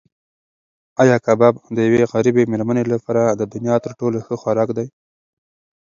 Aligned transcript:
ایا 1.01 1.17
کباب 1.25 1.53
د 1.75 1.77
یوې 1.87 2.03
غریبې 2.11 2.43
مېرمنې 2.51 2.83
لپاره 2.93 3.23
د 3.39 3.41
دنیا 3.53 3.75
تر 3.85 3.91
ټولو 3.99 4.17
ښه 4.25 4.35
خوراک 4.41 4.69
دی؟ 4.77 4.87